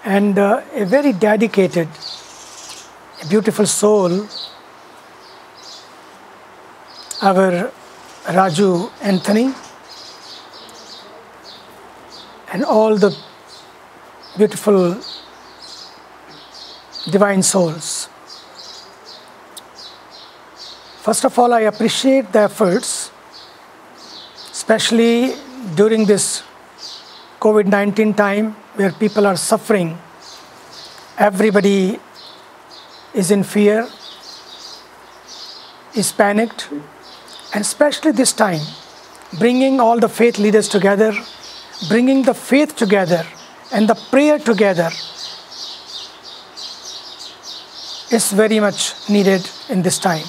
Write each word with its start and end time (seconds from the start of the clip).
and 0.05 0.39
uh, 0.39 0.63
a 0.73 0.87
very 0.87 1.13
dedicated, 1.13 1.89
beautiful 3.29 3.67
soul, 3.67 4.27
our 7.21 7.71
Raju 8.39 8.91
Anthony, 9.03 9.53
and 12.53 12.65
all 12.65 12.97
the 12.97 13.15
beautiful 14.39 14.97
divine 17.11 17.43
souls. 17.43 18.09
First 21.05 21.25
of 21.25 21.39
all, 21.39 21.53
I 21.53 21.61
appreciate 21.73 22.33
the 22.33 22.41
efforts 22.41 22.98
especially 24.69 25.33
during 25.77 26.05
this 26.05 26.43
COVID 27.41 27.69
19 27.69 28.13
time 28.13 28.51
where 28.77 28.93
people 28.93 29.27
are 29.27 29.35
suffering. 29.35 29.97
Everybody 31.17 31.99
is 33.15 33.31
in 33.31 33.45
fear, 33.45 33.89
is 35.95 36.13
panicked, 36.13 36.69
and 36.71 37.63
especially 37.63 38.13
this 38.13 38.35
time, 38.35 38.61
bringing 39.39 39.81
all 39.81 39.99
the 39.99 40.09
faith 40.11 40.39
leaders 40.39 40.69
together, 40.69 41.15
bringing 41.89 42.25
the 42.25 42.35
faith 42.35 42.77
together 42.77 43.25
and 43.73 43.89
the 43.89 43.95
prayer 44.11 44.39
together 44.39 44.91
is 48.19 48.33
very 48.33 48.61
much 48.61 49.09
needed 49.09 49.49
in 49.71 49.81
this 49.81 49.99
time. 49.99 50.29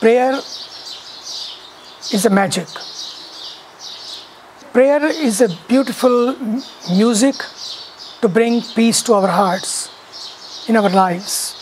Prayer 0.00 0.40
is 2.16 2.24
a 2.24 2.30
magic. 2.30 2.68
Prayer 4.74 5.04
is 5.04 5.40
a 5.40 5.48
beautiful 5.68 6.34
music 6.90 7.36
to 8.20 8.28
bring 8.28 8.60
peace 8.74 9.02
to 9.02 9.14
our 9.14 9.28
hearts, 9.28 9.88
in 10.68 10.74
our 10.74 10.90
lives. 10.90 11.54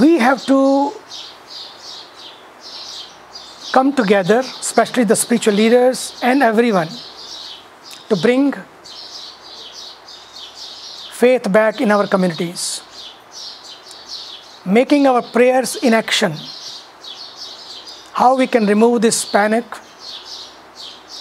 We 0.00 0.18
have 0.18 0.44
to 0.46 0.90
come 3.72 3.92
together, 3.92 4.40
especially 4.40 5.04
the 5.04 5.14
spiritual 5.14 5.54
leaders 5.54 6.18
and 6.24 6.42
everyone, 6.42 6.88
to 8.08 8.16
bring 8.16 8.52
faith 11.12 11.52
back 11.52 11.80
in 11.80 11.92
our 11.92 12.08
communities 12.08 12.82
making 14.64 15.06
our 15.06 15.22
prayers 15.22 15.76
in 15.76 15.92
action. 15.92 16.32
How 18.14 18.36
we 18.36 18.46
can 18.46 18.66
remove 18.66 19.02
this 19.02 19.24
panic, 19.24 19.64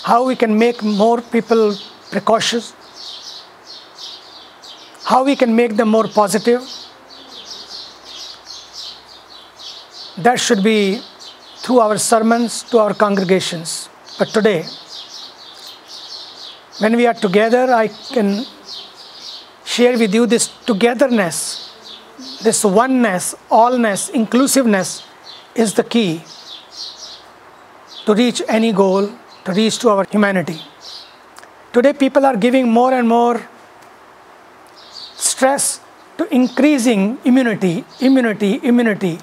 how 0.04 0.26
we 0.26 0.36
can 0.36 0.58
make 0.58 0.84
more 0.84 1.22
people 1.22 1.76
precautious, 2.12 2.74
how 5.06 5.24
we 5.24 5.36
can 5.36 5.56
make 5.56 5.76
them 5.76 5.90
more 5.90 6.08
positive. 6.08 6.62
That 10.18 10.40
should 10.40 10.64
be 10.64 11.02
through 11.58 11.80
our 11.80 11.98
sermons 11.98 12.62
to 12.70 12.78
our 12.78 12.94
congregations. 12.94 13.90
But 14.20 14.30
today, 14.30 14.66
when 16.80 16.96
we 16.96 17.08
are 17.08 17.16
together, 17.16 17.74
I 17.74 17.88
can 17.88 18.46
share 19.66 19.98
with 19.98 20.14
you 20.14 20.26
this 20.28 20.48
togetherness 20.66 21.64
this 22.44 22.64
oneness, 22.66 23.36
allness, 23.50 24.10
inclusiveness 24.10 25.04
is 25.56 25.74
the 25.74 25.84
key 25.84 26.22
to 28.07 28.15
reach 28.15 28.43
any 28.49 28.73
goal, 28.73 29.11
to 29.45 29.53
reach 29.53 29.79
to 29.79 29.91
our 29.91 30.05
humanity. 30.05 30.61
Today, 31.73 31.93
people 31.93 32.25
are 32.25 32.37
giving 32.37 32.71
more 32.71 32.93
and 32.93 33.09
more 33.09 33.47
stress 35.17 35.81
to 36.17 36.33
increasing 36.35 37.19
immunity, 37.25 37.85
immunity, 38.01 38.61
immunity. 38.63 39.19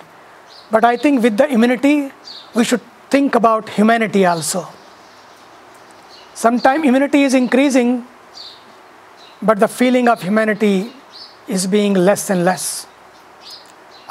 But 0.71 0.85
I 0.85 0.97
think 0.97 1.21
with 1.21 1.37
the 1.37 1.47
immunity, 1.51 2.11
we 2.53 2.63
should 2.63 2.81
think 3.09 3.35
about 3.35 3.69
humanity 3.69 4.25
also. 4.25 4.67
Sometimes 6.33 6.85
immunity 6.85 7.23
is 7.23 7.33
increasing, 7.33 8.05
but 9.41 9.59
the 9.59 9.67
feeling 9.67 10.07
of 10.07 10.21
humanity 10.21 10.91
is 11.47 11.67
being 11.67 11.93
less 11.93 12.29
and 12.29 12.45
less. 12.45 12.87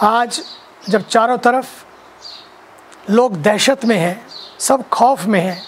आज 0.02 0.40
जब 0.88 1.06
चारों 1.08 1.36
तरफ 1.38 1.66
लोग 3.09 3.41
दहशत 3.41 3.85
में 3.85 3.95
हैं, 3.97 4.25
सब 4.59 4.87
खौफ 4.89 5.25
में 5.25 5.39
हैं। 5.39 5.61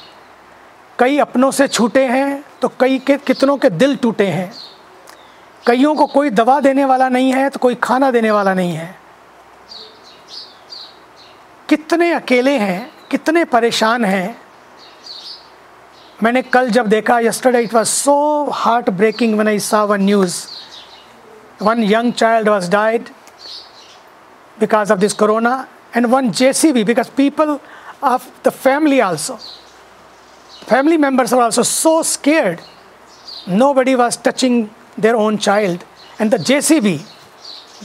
कई 1.00 1.18
अपनों 1.20 1.52
से 1.52 1.68
छूटे 1.68 2.06
हैं 2.06 2.44
तो 2.62 2.68
कई 2.80 3.00
के 3.00 3.18
कितनों 3.18 3.58
के 3.58 3.70
दिल 3.70 3.96
टूटे 3.96 4.28
हैं। 4.28 4.52
कईयों 5.68 5.96
को 5.96 6.06
कोई 6.08 6.30
दवा 6.30 6.60
देने 6.60 6.86
वाला 6.86 7.08
नहीं 7.10 7.34
है 7.34 7.50
तो 7.50 7.60
कोई 7.60 7.76
खाना 7.76 8.12
देने 8.12 8.32
वाला 8.32 8.54
नहीं 8.54 8.74
है। 8.74 8.96
कितने 11.70 12.12
अकेले 12.14 12.58
हैं, 12.58 12.92
कितने 13.12 13.44
परेशान 13.46 14.06
हैं। 14.06 14.38
मैंने 16.24 16.42
कल 16.42 16.70
जब 16.70 16.88
देखा 16.88 17.20
yesterday 17.20 17.62
it 17.62 17.74
was 17.74 17.86
so 17.88 18.50
heart 18.54 18.90
breaking 18.90 19.34
when 19.34 19.48
I 19.48 19.60
saw 19.60 19.84
one 19.84 20.02
news 20.02 20.46
one 21.62 21.84
young 21.84 22.14
child 22.14 22.50
was 22.50 22.70
died 22.70 23.10
because 24.58 24.92
of 24.92 25.00
this 25.02 25.14
corona. 25.20 25.52
And 25.94 26.12
one 26.12 26.32
jcb 26.32 26.86
because 26.86 27.10
people 27.10 27.62
of 28.02 28.30
the 28.44 28.52
family 28.52 29.02
also 29.02 29.38
family 30.74 30.98
members 30.98 31.34
are 31.34 31.42
also 31.42 31.64
so 31.64 32.02
scared. 32.02 32.62
Nobody 33.48 33.96
was 33.96 34.16
touching 34.18 34.70
their 34.98 35.16
own 35.16 35.38
child. 35.38 35.84
And 36.20 36.32
the 36.32 36.38
jcb 36.38 36.90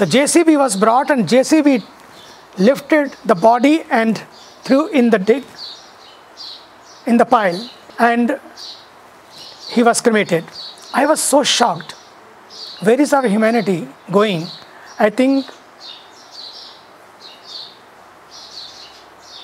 the 0.00 0.04
jcb 0.04 0.58
was 0.58 0.76
brought 0.76 1.10
and 1.10 1.26
jcb 1.26 1.82
lifted 2.58 3.16
the 3.24 3.34
body 3.34 3.82
and 3.90 4.22
threw 4.64 4.88
in 4.88 5.08
the 5.10 5.18
dig 5.18 5.44
in 7.06 7.16
the 7.16 7.24
pile 7.24 7.70
and 7.98 8.38
he 9.70 9.82
was 9.82 10.00
cremated. 10.00 10.44
I 10.92 11.06
was 11.06 11.22
so 11.22 11.42
shocked. 11.42 11.92
Where 12.82 13.00
is 13.00 13.12
our 13.12 13.26
humanity 13.26 13.88
going? 14.10 14.46
I 14.98 15.08
think 15.10 15.46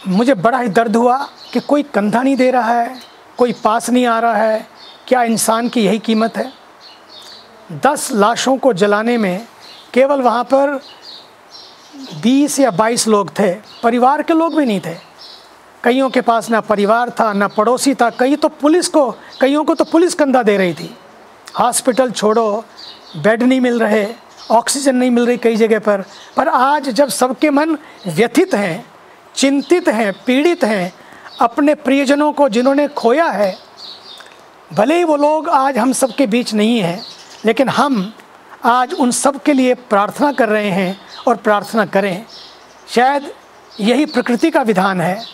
मुझे 0.08 0.34
बड़ा 0.34 0.58
ही 0.58 0.68
दर्द 0.68 0.96
हुआ 0.96 1.16
कि 1.52 1.60
कोई 1.60 1.82
कंधा 1.82 2.22
नहीं 2.22 2.36
दे 2.36 2.50
रहा 2.50 2.72
है, 2.72 2.96
कोई 3.38 3.52
पास 3.64 3.90
नहीं 3.90 4.06
आ 4.06 4.18
रहा 4.20 4.36
है। 4.36 4.66
क्या 5.08 5.22
इंसान 5.22 5.68
की 5.68 5.84
यही 5.84 5.98
कीमत 5.98 6.36
है? 6.36 6.52
दस 7.84 8.08
लाशों 8.12 8.56
को 8.56 8.72
जलाने 8.72 9.16
में 9.18 9.46
केवल 9.94 10.20
वहाँ 10.22 10.44
पर 10.44 10.80
बीस 12.22 12.58
या 12.60 12.70
बाईस 12.70 13.06
लोग 13.08 13.30
थे, 13.30 13.52
परिवार 13.82 14.22
के 14.22 14.34
लोग 14.34 14.56
भी 14.56 14.66
नहीं 14.66 14.80
थे। 14.80 14.94
कईयों 15.84 16.10
के 16.10 16.20
पास 16.20 16.50
ना 16.50 16.60
परिवार 16.60 17.10
था, 17.10 17.32
ना 17.32 17.48
पड़ोसी 17.48 17.94
था। 17.94 18.10
कई 18.10 18.36
तो 18.36 18.48
पुलिस 18.48 18.88
को, 18.88 19.10
कईयों 19.40 19.64
को 19.64 19.74
तो 19.74 19.84
पुलिस 19.84 20.14
कंधा 20.14 20.42
दे 20.42 20.56
रही 20.56 20.74
थी। 20.74 20.94
हॉस्पिटल 21.60 22.10
छोड़ो, 22.10 22.64
बेड 23.16 23.42
नहीं 23.42 23.60
मिल 23.60 23.78
रहे, 23.80 24.06
ऑक्सीजन 24.50 24.96
नहीं 24.96 25.10
मिल 25.10 25.26
रही 25.26 25.36
कई 25.36 25.56
जगह 25.56 25.78
पर। 25.78 26.04
पर 26.36 26.48
आज 26.48 26.88
जब 26.88 27.08
सबके 27.08 27.50
मन 27.50 27.76
व्यथित 28.06 28.54
हैं 28.54 28.91
चिंतित 29.36 29.88
हैं, 29.88 30.12
पीड़ित 30.26 30.64
हैं, 30.64 30.92
अपने 31.40 31.74
प्रियजनों 31.74 32.32
को 32.32 32.48
जिन्होंने 32.48 32.88
खोया 32.88 33.26
है, 33.26 33.56
भले 34.72 34.96
ही 34.96 35.04
वो 35.04 35.16
लोग 35.16 35.48
आज 35.48 35.78
हम 35.78 35.92
सब 35.92 36.14
के 36.14 36.26
बीच 36.26 36.54
नहीं 36.54 36.78
हैं, 36.80 37.02
लेकिन 37.44 37.68
हम 37.68 38.12
आज 38.64 38.92
उन 38.94 39.10
सब 39.10 39.42
के 39.42 39.52
लिए 39.52 39.74
प्रार्थना 39.74 40.32
कर 40.32 40.48
रहे 40.48 40.70
हैं 40.70 40.98
और 41.28 41.36
प्रार्थना 41.36 41.86
करें। 41.86 42.24
शायद 42.88 43.32
यही 43.80 44.06
प्रकृति 44.06 44.50
का 44.50 44.62
विधान 44.62 45.00
है। 45.00 45.24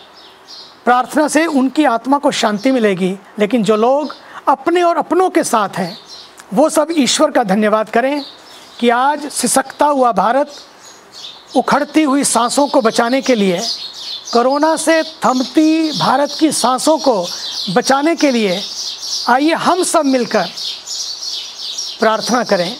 प्रार्थना 0.85 1.27
से 1.29 1.45
उनकी 1.47 1.85
आत्मा 1.85 2.19
को 2.19 2.31
शांति 2.31 2.71
मिलेगी, 2.73 3.17
लेकिन 3.39 3.63
जो 3.63 3.77
लोग 3.77 4.15
अपने 4.49 4.83
और 4.83 4.97
अपनों 4.97 5.29
के 5.31 5.45
साथ 5.45 5.69
हैं, 5.69 5.97
वो 6.55 6.69
सब 6.69 6.89
ईश्वर 6.91 7.31
का 7.31 7.43
धन्यवाद 7.45 7.91
करें 7.91 8.23
कि 8.81 8.89
आज 8.89 9.29
सिसकता 9.29 9.87
हुआ 9.87 10.13
भारत 10.13 10.53
उखड़ती 11.57 12.03
हुई 12.03 12.25
सांसों 12.25 12.67
को 12.69 12.81
बचाने 12.81 13.21
के 13.21 13.35
लिए, 13.35 13.61
कोरोना 14.33 14.77
से 14.77 15.03
थमती 15.03 15.99
भारत 15.99 16.37
की 16.41 16.53
सांसों 16.53 16.99
को 16.99 17.27
बचाने 17.75 18.17
के 18.17 18.31
लिए 18.31 18.63
आइए 19.29 19.53
हम 19.53 19.83
सब 19.83 20.05
मिलकर 20.05 20.49
प्रार्थना 22.01 22.45
करें। 22.45 22.77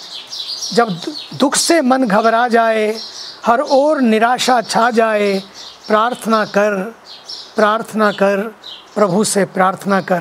जब 0.75 1.01
दुख 1.35 1.57
से 1.57 1.81
मन 1.81 2.05
घबरा 2.05 2.49
जाए, 2.49 3.01
हर 3.47 3.61
ओर 3.61 4.01
निराशा 4.01 4.61
छा 4.63 4.91
जाए, 4.91 5.43
प्रार्थना 5.87 6.45
कर 6.45 6.95
प्रार्थना 7.57 8.13
कर, 8.13 8.37
प्रभु 8.95 9.25
से 9.25 9.45
प्रार्थना 9.45 10.01
कर। 10.01 10.21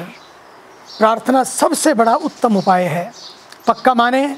प्रार्थना 0.97 1.43
सबसे 1.43 1.93
बड़ा 1.93 2.15
उत्तम 2.15 2.57
उपाय 2.57 2.83
है। 2.83 3.11
पक्का 3.67 3.93
माने, 3.93 4.37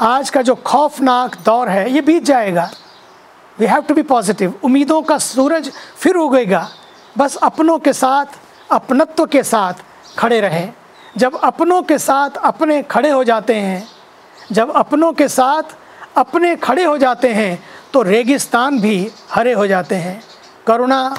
आज 0.00 0.30
का 0.30 0.42
जो 0.42 0.54
खौफनाक 0.54 1.36
दौर 1.44 1.68
है, 1.68 1.92
ये 1.92 2.00
बीत 2.00 2.24
जाएगा। 2.24 2.70
We 3.58 3.66
have 3.66 3.82
to 3.82 3.94
be 3.94 4.02
positive 4.02 4.54
उम्मीदों 4.64 5.00
का 5.02 5.18
सूरज 5.18 5.70
फिर 5.96 6.16
उगेगा। 6.16 6.68
बस 7.18 7.36
अपनों 7.36 7.78
के 7.78 7.92
साथ, 7.92 8.26
अपनत्व 8.72 9.26
के 9.26 9.42
साथ 9.42 9.74
खड़े 10.18 10.40
रहें। 10.40 10.72
जब 11.16 11.38
अपनों 11.44 11.82
के 11.82 11.98
साथ 11.98 12.36
अपने 12.44 12.82
खड़े 12.82 13.10
हो 13.10 13.22
जाते 13.24 13.54
हैं, 13.54 13.88
जब 14.52 14.70
अपनों 14.70 15.12
के 15.12 15.28
साथ 15.28 15.76
अपने 16.16 16.54
खड़े 16.56 16.84
हो 16.84 16.96
जाते 16.98 17.28
हैं 17.28 17.62
तो 17.92 18.02
रेगिस्तान 18.02 18.80
भी 18.80 19.10
हरे 19.30 19.52
हो 19.52 19.66
जाते 19.66 19.94
हैं। 19.94 20.22
करुणा 20.66 21.16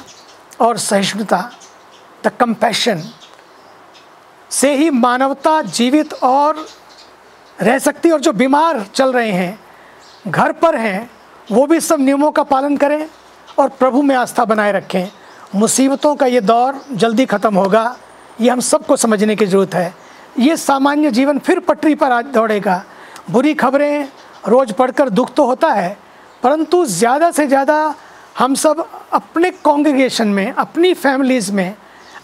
और 0.60 0.78
सहिष्णुता 0.78 1.38
द 2.24 2.32
कंपैशन 2.40 3.02
से 4.50 4.74
ही 4.74 4.90
मानवता 4.90 5.60
जीवित 5.62 6.14
और 6.14 6.66
रह 7.58 7.78
सकती 7.78 8.10
और 8.10 8.20
जो 8.20 8.32
बीमार 8.32 8.84
चल 8.94 9.12
रहे 9.12 9.30
हैं, 9.30 9.58
घर 10.28 10.52
पर 10.52 10.76
हैं 10.76 11.10
वो 11.48 11.66
भी 11.66 11.80
सब 11.80 12.00
नियमों 12.00 12.30
का 12.30 12.42
पालन 12.44 12.76
करें 12.76 13.06
और 13.58 13.68
प्रभु 13.70 14.02
में 14.02 14.14
आस्था 14.16 14.44
बनाए 14.44 14.72
रखें। 14.72 15.08
मुसीबतों 15.54 16.14
का 16.14 16.26
ये 16.26 16.40
दौर 16.42 16.80
जल्दी 16.92 17.26
ख़त्म 17.26 17.54
होगा। 17.54 17.96
ये 18.40 18.50
हम 18.50 18.60
सबको 18.62 18.96
समझने 18.96 19.36
की 19.36 19.46
ज़रूरत 19.46 19.74
है। 19.74 19.94
ये 20.38 20.56
सामान्य 20.56 21.10
जीवन 21.10 21.38
फिर 21.38 21.60
पटरी 21.60 21.94
पर 21.94 22.12
आज 22.12 22.24
दौड़ेगा। 22.26 22.82
बुरी 23.30 23.54
खबरें 23.54 24.08
रोज़ 24.48 24.72
पढ़कर 24.72 25.08
दुख 25.10 25.32
तो 25.34 25.44
होता 25.46 25.68
है, 25.68 25.96
परंतु 26.42 26.84
ज़्यादा 26.86 27.30
से 27.30 27.46
ज़्यादा 27.46 27.94
हम 28.38 28.54
सब 28.54 28.86
अपने 29.12 29.50
कॉन्ग्रीगेशन 29.52 30.28
में, 30.28 30.52
अपनी 30.52 30.92
फैमिलीज़ 30.94 31.52
में, 31.52 31.74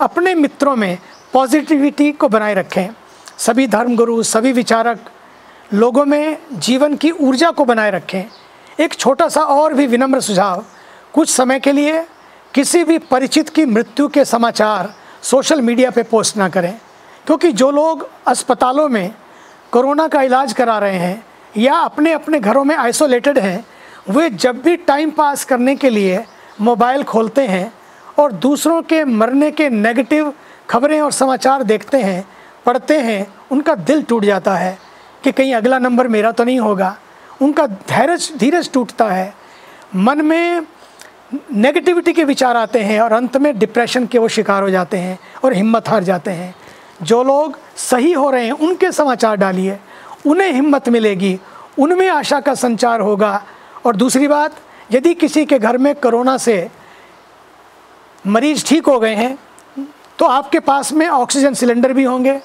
अपने 0.00 0.34
मित्रों 0.34 0.76
में 0.76 0.98
पॉजिटिविटी 1.32 2.10
को 2.12 2.28
बनाए 2.28 2.54
रखें। 2.54 2.88
सभी 3.38 3.66
धर्मगुरु, 3.68 4.22
सभी 4.24 4.52
विचारक 4.52 5.10
लोगों 5.72 6.04
में 6.04 6.38
जीवन 6.52 6.96
की 6.96 7.10
ऊर्जा 7.12 7.50
को 7.50 7.64
बनाए 7.64 7.90
रखें। 7.90 8.24
एक 8.82 8.94
छोटा 8.94 9.28
सा 9.28 9.40
और 9.42 9.74
भी 9.74 9.86
विनम्र 9.86 10.20
सुझाव। 10.20 10.64
कुछ 11.14 11.28
समय 11.28 11.60
के 11.60 11.72
लिए 11.72 12.02
किसी 12.54 12.82
भी 12.84 12.98
परिचित 13.00 13.48
की 13.48 13.64
मृत्यु 13.64 14.08
के 14.08 14.24
समाचार 14.24 14.92
सोशल 15.22 15.60
मीडिया 15.60 15.90
पे 15.90 16.02
पोस्ट 16.02 16.36
ना 16.36 16.48
करें, 16.48 16.74
क्योंकि 17.26 17.52
जो 17.52 17.70
लोग 17.70 18.08
अस्पतालों 18.26 18.88
में 18.88 19.14
कोरोना 19.72 20.06
का 20.08 20.22
इलाज 20.22 20.52
करा 20.52 20.78
रहे 20.78 20.96
हैं 20.96 21.24
या 21.56 21.74
अपने 21.74 22.12
अपने 22.12 22.40
घरों 22.40 22.64
में 22.64 22.74
आइसोलेटेड 22.76 23.38
हैं, 23.38 23.64
वे 24.10 24.28
जब 24.30 24.60
भी 24.62 24.76
टाइम 24.78 25.10
पास 25.10 25.44
करने 25.44 25.76
के 25.76 25.90
लिए 25.90 26.24
मोबाइल 26.60 27.02
खोलते 27.04 27.46
हैं 27.46 27.72
और 28.18 28.32
दूसरों 28.32 28.80
के 28.82 29.04
मरने 29.04 29.50
के 29.50 29.68
नेगेटिव 29.70 30.32
खबरें 30.70 31.00
और 31.00 31.12
समाचार 31.12 31.62
देखते 31.62 31.98
हैं, 31.98 32.24
पढ़ते 32.66 32.98
हैं, 32.98 33.26
उनका 33.50 33.74
दिल 33.74 34.02
टूट 34.02 34.24
जाता 34.24 34.54
है 34.54 34.76
कि 35.24 35.32
कहीं 35.32 35.54
अगला 35.54 35.78
नंबर 35.78 36.08
मेरा 36.08 36.32
तो 36.32 36.44
नहीं 36.44 36.60
होगा। 36.60 36.96
उनका 37.42 37.66
धैर्य 37.66 38.16
धीरज 38.38 38.70
टूटता 38.72 39.06
है। 39.06 39.32
मन 39.96 40.20
में 40.20 40.66
नेगेटिविटी 41.52 42.12
के 42.12 42.24
विचार 42.24 42.56
आते 42.56 42.80
हैं 42.80 43.00
और 43.00 43.12
अंत 43.12 43.36
में 43.36 43.58
डिप्रेशन 43.58 44.06
के 44.06 44.18
वो 44.18 44.28
शिकार 44.28 44.62
हो 44.62 44.70
जाते 44.70 44.96
हैं 44.96 45.18
और 45.44 45.52
हिम्मत 45.54 45.88
हार 45.88 46.04
जाते 46.04 46.30
हैं। 46.30 46.54
जो 47.02 47.22
लोग 47.22 47.58
सही 47.78 48.12
हो 48.12 48.28
रहे 48.30 48.44
हैं, 48.44 48.52
उनके 48.52 48.90
समाचार 48.92 49.36
डालिए। 49.36 49.78
उन्हें 50.26 50.52
हिम्मत 50.52 50.88
मिलेगी, 50.88 51.38
उनमें 51.78 52.08
आशा 52.08 52.40
का 52.40 52.54
संचार 52.54 53.00
होगा। 53.00 53.42
और 53.86 53.96
दूसरी 53.96 54.28
बात, 54.28 54.56
यदि 54.92 55.14
किसी 55.14 55.44
के 55.46 55.58
घर 55.58 55.78
में 55.78 55.94
कोरोना 55.94 56.36
से 56.38 56.68
मरीज़ 58.24 58.64
ठीक 58.66 58.86
हो 58.86 58.98
गए 59.00 59.14
हैं 59.14 59.38
तो 60.18 60.26
आपके 60.26 60.58
पास 60.60 60.92
में 60.92 61.06
ऑक्सीजन 61.08 61.54
सिलेंडर 61.54 61.92
भी 61.92 62.04
होंगे। 62.04 62.38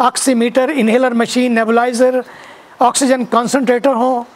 Oximeter 0.00 0.70
inhaler 0.70 1.14
machine 1.14 1.52
nebuliser 1.52 2.22
oxygen 2.82 3.24
concentrator 3.24 3.94
हो। 3.94 4.26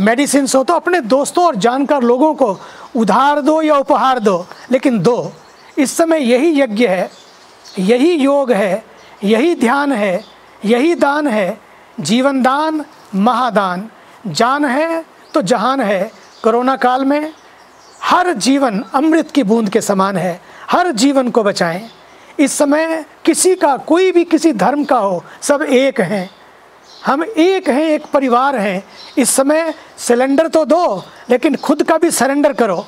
मेडिसिन 0.00 0.46
हो 0.56 0.62
तो 0.64 0.74
अपने 0.74 1.00
दोस्तों 1.00 1.44
और 1.44 1.56
जानकार 1.56 2.02
लोगों 2.02 2.34
को 2.34 2.58
उधार 2.96 3.40
दो 3.40 3.60
या 3.62 3.76
उपहार 3.76 4.18
दो, 4.18 4.46
लेकिन 4.70 4.98
दो। 4.98 5.32
इस 5.78 5.96
समय 5.96 6.22
यही 6.22 6.60
यज्ञ 6.60 6.86
है, 6.86 7.10
यही 7.78 8.12
योग 8.12 8.52
है, 8.52 8.84
यही 9.24 9.54
ध्यान 9.54 9.92
है, 9.92 10.24
यही 10.64 10.94
दान 10.94 11.26
है 11.26 11.60
जीवन 12.00 12.42
दान 12.42 12.84
महादान। 13.14 13.88
जान 14.26 14.64
है 14.64 15.04
तो 15.34 15.42
जहान 15.42 15.80
है। 15.80 16.10
कोरोना 16.44 16.76
काल 16.76 17.04
में 17.04 17.32
हर 18.02 18.32
जीवन 18.32 18.84
अमृत 18.94 19.30
की 19.30 19.42
बूंद 19.42 19.68
के 19.68 19.80
समान 19.80 20.16
है, 20.16 20.40
हर 20.70 20.90
जीवन 20.92 21.30
को 21.30 21.42
बचाएँ। 21.42 21.88
इस 22.40 22.52
समय 22.52 23.04
किसी 23.24 23.54
का 23.54 23.76
कोई 23.76 24.12
भी 24.12 24.24
किसी 24.24 24.52
धर्म 24.52 24.84
का 24.84 24.98
हो, 24.98 25.24
सब 25.42 25.62
एक 25.62 26.00
हैं। 26.00 26.30
हम 27.06 27.22
एक 27.24 27.68
हैं, 27.68 27.84
एक 27.84 28.06
परिवार 28.06 28.56
हैं। 28.56 28.84
इस 29.18 29.30
समय 29.30 29.74
सिलेंडर 29.98 30.48
तो 30.48 30.64
दो, 30.64 31.04
लेकिन 31.30 31.56
खुद 31.56 31.82
का 31.82 31.98
भी 31.98 32.10
सरेंडर 32.10 32.52
करो। 32.52 32.86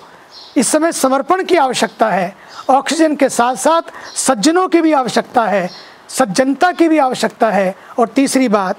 इस 0.57 0.69
समय 0.69 0.93
समर्पण 0.93 1.45
की 1.45 1.57
आवश्यकता 1.57 2.11
है, 2.11 2.37
ऑक्सीजन 2.71 3.17
के 3.17 3.29
साथ 3.29 3.57
साथ 3.57 4.17
सज्जनों 4.17 4.69
की 4.69 4.81
भी 4.81 4.93
आवश्यकता 4.93 5.45
है, 5.45 5.71
सज्जनता 6.09 6.73
की 6.73 6.89
भी 6.89 6.99
आवश्यकता 6.99 7.51
है। 7.51 7.75
और 7.99 8.09
तीसरी 8.09 8.49
बात, 8.49 8.77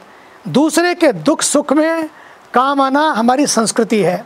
दूसरे 0.47 0.95
के 0.95 1.11
दुख 1.13 1.41
सुख 1.41 1.73
में 1.73 2.09
काम 2.53 2.81
आना 2.81 3.11
हमारी 3.11 3.47
संस्कृति 3.47 4.01
है। 4.01 4.25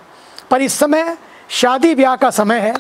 पर 0.52 0.62
इस 0.62 0.74
समय 0.74 1.18
शादी 1.50 1.96
ब्याह 1.96 2.16
का 2.16 2.30
समय 2.30 2.60
है, 2.60 2.74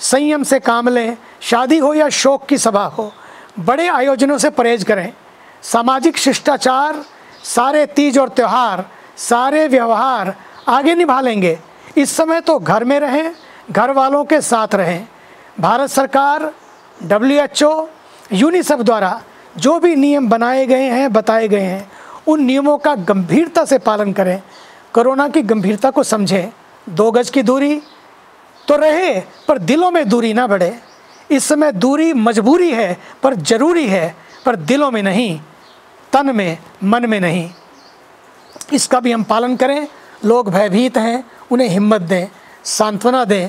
संयम 0.00 0.42
से 0.42 0.58
काम 0.60 0.88
लें, 0.88 1.16
शादी 1.40 1.78
हो 1.78 1.94
या 1.94 2.08
शोक 2.08 2.46
की 2.46 2.58
सभा 2.58 2.84
हो, 2.84 3.12
बड़े 3.58 3.88
आयोजनों 3.88 4.38
से 4.38 4.50
परहेज 4.50 4.84
करें। 4.84 5.12
सामाजिक 5.62 6.18
शिष्टाचार 6.18 7.04
सारे 7.48 7.84
तीज 7.86 8.18
और 8.18 8.28
त्यौहार, 8.28 8.84
सारे 9.18 9.66
व्यवहार 9.68 10.34
आगे 10.68 10.94
निभा 10.94 11.20
लेंगे 11.20 11.58
इस 11.96 12.16
समय 12.16 12.40
तो 12.40 12.58
घर 12.58 12.84
में 12.84 12.98
रहें, 13.00 13.32
घर 13.70 13.90
वालों 13.90 14.24
के 14.24 14.40
साथ 14.40 14.74
रहें। 14.74 15.06
भारत 15.60 15.90
सरकार 15.90 16.52
डब्ल्यू 17.02 17.38
एच 17.40 17.62
ओ 17.62 17.86
यूनिसेफ 18.32 18.80
द्वारा 18.80 19.20
जो 19.56 19.78
भी 19.80 19.94
नियम 19.96 20.28
बनाए 20.28 20.66
गए 20.66 20.88
हैं, 20.90 21.12
बताए 21.12 21.48
गए 21.48 21.60
हैं, 21.60 21.90
उन 22.26 22.42
नियमों 22.42 22.76
का 22.78 22.94
गंभीरता 22.94 23.64
से 23.64 23.78
पालन 23.78 24.12
करें। 24.12 24.40
कोरोना 24.94 25.28
की 25.28 25.42
गंभीरता 25.42 25.90
को 25.90 26.02
समझें। 26.02 26.52
दो 26.86 27.10
गज 27.12 27.30
की 27.30 27.42
दूरी 27.42 27.80
तो 28.68 28.76
रहे, 28.76 29.20
पर 29.48 29.58
दिलों 29.58 29.90
में 29.90 30.08
दूरी 30.08 30.32
ना 30.32 30.46
बढ़े। 30.46 30.74
इस 31.30 31.44
समय 31.44 31.72
दूरी 31.72 32.12
मजबूरी 32.12 32.70
है, 32.70 32.96
पर 33.22 33.34
ज़रूरी 33.34 33.86
है, 33.88 34.14
पर 34.44 34.56
दिलों 34.56 34.90
में 34.90 35.02
नहीं। 35.02 35.40
तन 36.12 36.36
में, 36.36 36.58
मन 36.84 37.06
में 37.06 37.20
नहीं। 37.20 37.50
इसका 38.72 39.00
भी 39.00 39.12
हम 39.12 39.22
पालन 39.22 39.56
करें। 39.56 39.88
लोग 40.24 40.50
भयभीत 40.50 40.96
हैं, 40.96 41.30
उन्हें 41.50 41.68
हिम्मत 41.68 42.00
दें, 42.00 42.26
सांत्वना 42.64 43.24
दें, 43.24 43.48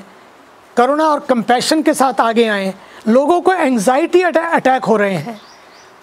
करुणा 0.78 1.04
और 1.04 1.20
कंपैशन 1.20 1.82
के 1.82 1.94
साथ 1.94 2.22
आगे 2.22 2.48
आएँ। 2.48 2.74
लोगों 3.08 3.42
को 3.42 3.54
एंजाइटी 3.54 4.22
अटैक 4.22 4.84
हो 4.84 4.98
रहे 4.98 5.14
हैं। 5.14 5.42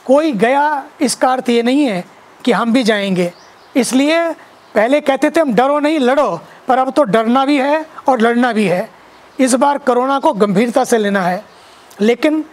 कोई 0.05 0.33
गया 0.33 0.85
इसका 1.01 1.33
अर्थ 1.33 1.49
ये 1.49 1.63
नहीं 1.63 1.85
है 1.85 2.05
कि 2.45 2.53
हम 2.53 2.73
भी 2.73 2.83
जाएँगे। 2.83 3.33
इसलिए 3.77 4.33
पहले 4.75 5.01
कहते 5.01 5.31
थे 5.31 5.41
हम 5.41 5.55
डरो 5.55 5.81
नहीं, 5.81 6.01
लड़ो, 6.01 6.41
पर 6.69 6.79
अब 6.79 6.93
तो 6.93 7.03
डरना 7.03 7.45
भी 7.45 7.59
है 7.59 7.87
और 8.09 8.21
लड़ना 8.21 8.53
भी 8.53 8.65
है। 8.65 8.91
इस 9.41 9.55
बार 9.55 9.79
कोरोना 9.79 10.19
को 10.19 10.33
गंभीरता 10.33 10.85
से 10.85 10.99
लेना 10.99 11.23
है। 11.23 11.45
लेकिन 12.01 12.45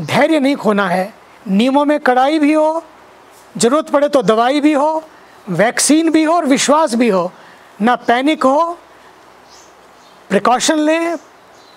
धैर्य 0.00 0.40
नहीं 0.40 0.56
खोना 0.56 0.88
है। 0.88 1.14
नियमों 1.48 1.84
में 1.84 2.00
कड़ाई 2.00 2.38
भी 2.38 2.52
हो 2.52 2.84
ज़रूरत 3.56 3.90
पड़े 3.90 4.08
तो 4.08 4.22
दवाई 4.22 4.60
भी 4.60 4.72
हो, 4.72 5.02
वैक्सीन 5.50 6.10
भी 6.10 6.22
हो 6.22 6.34
और 6.34 6.46
विश्वास 6.46 6.94
भी 6.94 7.08
हो। 7.08 7.30
ना 7.80 7.94
पैनिक 7.96 8.44
हो, 8.44 8.78
प्रिकॉशन 10.30 10.78
लें, 10.78 11.16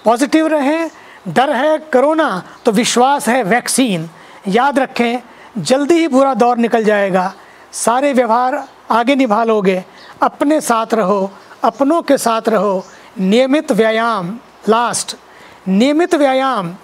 पॉजिटिव 0.05 0.48
रहें, 0.48 0.89
डर 1.27 1.50
है 1.51 1.77
कोरोना 1.94 2.44
तो 2.65 2.72
विश्वास 2.72 3.27
है 3.29 3.41
वैक्सीन। 3.44 4.10
याद 4.48 4.79
रखें, 4.79 5.22
जल्दी 5.58 5.96
ही 5.96 6.08
बुरा 6.08 6.34
दौर 6.34 6.58
निकल 6.58 6.84
जाएगा। 6.84 7.34
सारे 7.74 8.13
व्यवहार 8.13 8.63
आगे 8.91 9.15
निभा 9.15 9.44
लोगे 9.44 9.84
अपने 10.22 10.60
साथ 10.62 10.94
रहो, 10.94 11.32
अपनों 11.63 12.01
के 12.01 12.17
साथ 12.17 12.50
रहो। 12.50 12.86
नियमित 13.20 13.72
व्यायाम 13.72 14.38
लास्ट 14.70 15.15
नियमित 15.67 16.15
व्यायाम, 16.15 16.75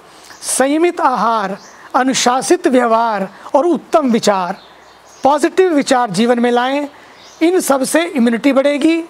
संयमित 0.42 1.02
आहार, 1.02 1.58
अनुशासित 1.96 2.68
व्यवहार 2.68 3.28
और 3.56 3.66
उत्तम 3.66 4.12
विचार। 4.12 4.58
पॉजिटिव 5.24 5.74
विचार 5.74 6.10
जीवन 6.10 6.40
में 6.40 6.52
लाएँ, 6.52 6.88
इन 7.42 7.60
सबसे 7.60 8.04
इम्यूनिटी 8.06 8.54
बढ़ेगी। 8.54 9.04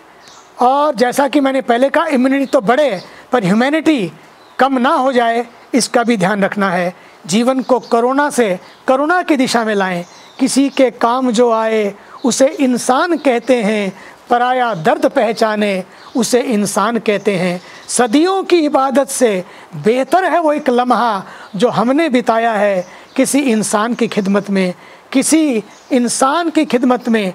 और 0.62 0.96
जैसा 0.96 1.28
कि 1.28 1.40
मैंने 1.40 1.62
पहले 1.62 1.90
कहा 1.90 2.06
इम्यूनिटी 2.06 2.46
तो 2.46 2.62
बढ़े, 2.62 3.02
पर 3.32 3.44
ह्यूमैनिटी 3.44 4.12
कम 4.60 4.78
ना 4.78 4.90
हो 4.90 5.12
जाए, 5.12 5.46
इसका 5.74 6.04
भी 6.04 6.18
ध्यान 6.18 6.44
रखना 6.44 6.70
है। 6.70 6.94
जीवन 7.28 7.62
को 7.62 7.80
करुणा 7.80 8.30
से 8.30 8.60
करुणा 8.88 9.22
की 9.22 9.36
दिशा 9.38 9.64
में 9.66 9.76
लाएँ। 9.76 10.06
किसी 10.40 10.70
के 10.70 10.90
काम 10.92 11.32
जो 11.32 11.52
आए, 11.52 11.94
उसे 12.26 12.48
इंसान 12.48 13.18
कहते 13.18 13.62
हैं, 13.64 13.94
पराया 14.30 14.74
दर्द 14.76 15.06
पहचाने, 15.06 15.84
उसे 16.16 16.40
इंसान 16.42 16.98
कहते 16.98 17.36
हैं। 17.36 17.62
सदियों 17.88 18.44
की 18.44 18.60
इबादत 18.60 19.10
से 19.10 19.44
बेहतर 19.76 20.26
है 20.26 20.40
वो 20.40 20.54
एक 20.54 20.70
लम्हा 20.70 21.24
जो 21.56 21.70
हमने 21.70 22.10
बिताया 22.10 22.52
है 22.52 22.86
किसी 23.16 23.40
इंसान 23.40 23.94
की 23.94 24.08
खिदमत 24.08 24.50
में। 24.50 24.74
किसी 25.12 25.64
इंसान 25.92 26.50
की 26.50 26.66
खिदमत 26.66 27.10
में 27.10 27.34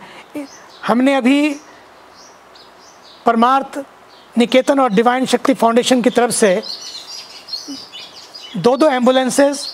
हमने 0.87 1.15
अभी 1.15 1.55
परमार्थ, 3.27 3.79
निकेतन 4.39 4.81
और 4.81 4.93
डिवाइन 4.93 5.27
शक्ति 5.27 5.55
फाउंडेशन 5.55 6.03
की 6.03 6.11
तरफ़ 6.11 6.31
से 6.33 6.63
दो 8.57 8.77
दो 8.77 8.89
एम्बुलेंसेस 8.89 9.67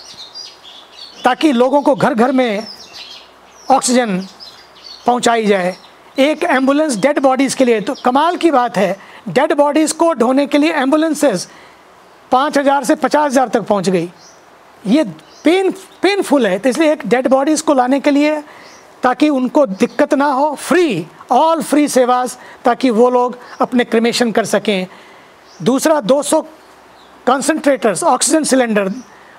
ताकि 1.25 1.53
लोगों 1.53 1.83
को 1.83 1.95
घर 1.95 2.15
घर 2.15 2.33
में 2.33 2.67
ऑक्सीजन 3.71 4.19
पहुंचाई 5.07 5.47
जाए। 5.47 5.77
एक 6.21 6.45
एंबुलेंस 6.45 6.97
डेड 6.97 7.19
बॉडीज़ 7.19 7.57
के 7.57 7.65
लिए 7.65 7.81
तो 7.81 7.95
कमाल 8.05 8.37
की 8.37 8.51
बात 8.51 8.77
है 8.77 8.97
डेड 9.29 9.53
बॉडीज़ 9.57 9.95
को 9.95 10.13
ढोने 10.15 10.47
के 10.47 10.59
लिए 10.59 10.73
एम्बुलेंसेस 10.77 11.49
पाँच 12.33 12.59
हज़ार 12.59 12.85
से 12.85 12.95
पचास 12.97 13.31
हज़ार 13.31 13.49
तक 13.49 13.63
पहुँच 13.63 13.89
गई। 13.89 14.11
ये 14.87 15.05
पेन 15.45 15.71
पेनफुल 16.03 16.47
है 16.47 16.59
तो 16.59 16.69
इसलिए 16.69 16.93
एक 16.93 17.07
डेड 17.07 17.29
बॉडीज़ 17.29 17.63
को 17.63 17.75
लाने 17.75 18.01
के 18.01 18.11
लिए 18.11 18.41
ताकि 19.03 19.29
उनको 19.29 19.67
दिक्कत 19.67 20.15
ना 20.15 20.27
हो 20.27 20.55
फ्री 20.55 21.07
ऑल 21.31 21.63
फ्री 21.63 21.87
सेवास 21.89 22.39
ताकि 22.65 22.91
वो 22.91 23.09
लोग 23.11 23.39
अपने 23.61 23.85
क्रिमेशन 23.85 24.33
कर 24.33 24.45
सकें। 24.45 24.87
दूसरा 25.63 26.01
200 26.01 26.43
concentrators 27.27 28.03
oxygen 28.05 28.45
cylinder 28.45 28.89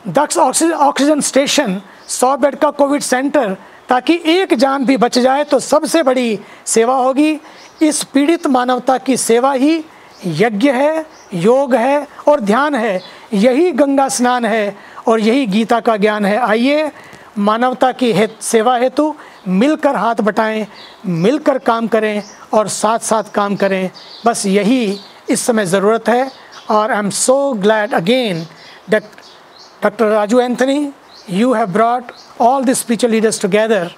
Daksh 0.07 0.37
oxygen 0.37 0.73
oxygen 0.73 1.21
station 1.21 1.81
सौ 2.07 2.35
बेड 2.37 2.55
का 2.55 2.69
कोविड 2.71 3.01
सेंटर 3.01 3.55
ताकि 3.89 4.19
एक 4.25 4.53
जान 4.53 4.85
भी 4.85 4.97
बच 4.97 5.19
जाए 5.19 5.43
तो 5.43 5.59
सबसे 5.59 6.03
बड़ी 6.03 6.39
सेवा 6.65 6.95
होगी। 6.95 7.39
इस 7.81 8.03
पीड़ित 8.03 8.47
मानवता 8.47 8.97
की 8.97 9.17
सेवा 9.17 9.51
ही 9.53 9.83
यज्ञ 10.25 10.69
है, 10.71 11.05
योग 11.33 11.75
है 11.75 12.07
और 12.27 12.39
ध्यान 12.39 12.75
है। 12.75 13.01
यही 13.33 13.71
गंगा 13.71 14.07
स्नान 14.09 14.45
है। 14.45 14.75
और 15.07 15.19
यही 15.19 15.45
गीता 15.47 15.79
का 15.79 15.97
ज्ञान 15.97 16.25
है। 16.25 16.37
आइए 16.37 16.91
मानवता 17.37 17.91
की 17.91 18.11
हे, 18.13 18.27
सेवा 18.41 18.75
हेतु 18.77 19.13
मिलकर 19.47 19.95
हाथ 19.95 20.15
बटाएँ 20.21 20.65
मिलकर 21.05 21.57
काम 21.59 21.87
करें 21.87 22.23
और 22.53 22.67
साथ 22.69 22.99
साथ 22.99 23.31
काम 23.35 23.55
करें। 23.55 23.89
बस 24.25 24.45
यही 24.45 24.99
इस 25.29 25.41
समय 25.45 25.65
ज़रूरत 25.65 26.09
है 26.09 26.31
और 26.71 26.91
I 26.91 26.99
am 26.99 27.09
so 27.09 27.37
glad 27.53 27.93
again 27.93 28.45
doctor 28.89 30.05
Raju 30.05 30.39
Anthony 30.39 30.91
you 31.29 31.53
have 31.53 31.71
brought 31.73 32.11
all 32.41 32.63
the 32.65 32.73
spiritual 32.73 33.11
leaders 33.13 33.41
together 33.41 33.91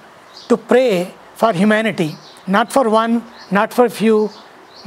to 0.48 0.56
pray 0.68 0.86
for 1.38 1.56
humanity 1.56 2.10
not 2.48 2.68
for 2.70 2.88
one 2.88 3.20
not 3.52 3.72
for 3.72 3.88
few 3.88 4.28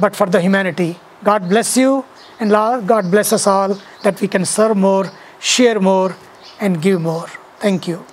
but 0.02 0.14
for 0.14 0.30
the 0.30 0.36
humanity 0.36 0.96
God 1.26 1.48
bless 1.50 1.78
you 1.78 2.04
and 2.42 2.52
God 2.88 3.06
bless 3.12 3.34
us 3.34 3.48
all 3.48 3.74
that 4.04 4.22
we 4.22 4.28
can 4.28 4.44
serve 4.44 4.76
more 4.78 5.10
share 5.40 5.80
more, 5.80 6.16
and 6.60 6.82
give 6.82 7.02
more. 7.02 7.28
Thank 7.60 7.88
you. 7.88 8.09